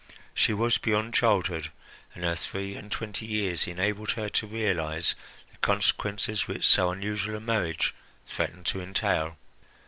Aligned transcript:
She 0.33 0.51
was 0.51 0.79
beyond 0.79 1.13
childhood, 1.13 1.69
and 2.15 2.23
her 2.23 2.33
three 2.35 2.73
and 2.73 2.91
twenty 2.91 3.27
years 3.27 3.67
enabled 3.67 4.13
her 4.13 4.29
to 4.29 4.47
realize 4.47 5.13
the 5.51 5.59
consequences 5.59 6.47
which 6.47 6.65
so 6.65 6.89
unusual 6.89 7.35
a 7.35 7.39
marriage 7.39 7.93
threatened 8.27 8.65
to 8.65 8.81
entail. 8.81 9.37